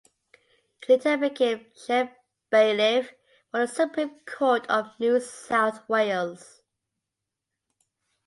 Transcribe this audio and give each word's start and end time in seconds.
He 0.83 0.93
later 0.95 1.15
became 1.15 1.67
chief 1.75 2.09
bailiff 2.49 3.13
for 3.51 3.59
the 3.59 3.67
Supreme 3.67 4.19
Court 4.25 4.65
of 4.67 4.99
New 4.99 5.19
South 5.19 5.87
Wales. 5.87 6.63